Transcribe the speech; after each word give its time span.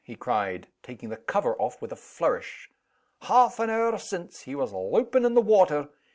he 0.03 0.15
cried, 0.15 0.67
taking 0.81 1.09
the 1.09 1.15
cover 1.15 1.55
off 1.61 1.79
with 1.79 1.91
a 1.91 1.95
flourish. 1.95 2.71
"Half 3.21 3.59
an 3.59 3.69
hour 3.69 3.99
since, 3.99 4.41
he 4.41 4.55
was 4.55 4.73
loupin' 4.73 5.25
in 5.25 5.35
the 5.35 5.41
water. 5.41 5.89